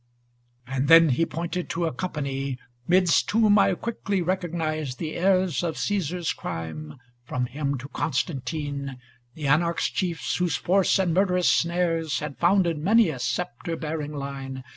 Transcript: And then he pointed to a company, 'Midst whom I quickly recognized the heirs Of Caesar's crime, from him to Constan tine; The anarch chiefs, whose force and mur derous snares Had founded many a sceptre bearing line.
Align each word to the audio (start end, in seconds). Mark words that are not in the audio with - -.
And 0.65 0.87
then 0.87 1.09
he 1.09 1.27
pointed 1.27 1.69
to 1.69 1.85
a 1.85 1.93
company, 1.93 2.57
'Midst 2.87 3.29
whom 3.29 3.59
I 3.59 3.75
quickly 3.75 4.19
recognized 4.23 4.97
the 4.97 5.13
heirs 5.13 5.61
Of 5.61 5.77
Caesar's 5.77 6.33
crime, 6.33 6.95
from 7.23 7.45
him 7.45 7.77
to 7.77 7.87
Constan 7.87 8.43
tine; 8.43 8.97
The 9.35 9.45
anarch 9.45 9.77
chiefs, 9.81 10.37
whose 10.37 10.55
force 10.55 10.97
and 10.97 11.13
mur 11.13 11.27
derous 11.27 11.43
snares 11.55 12.17
Had 12.17 12.39
founded 12.39 12.79
many 12.79 13.09
a 13.09 13.19
sceptre 13.19 13.75
bearing 13.75 14.15
line. 14.15 14.63